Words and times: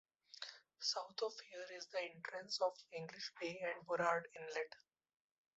South 0.79 1.21
of 1.21 1.33
here 1.51 1.77
is 1.77 1.85
the 1.91 1.99
entrance 2.15 2.59
of 2.59 2.71
English 2.91 3.31
Bay 3.39 3.59
and 3.61 3.85
Burrard 3.85 4.27
Inlet. 4.35 4.75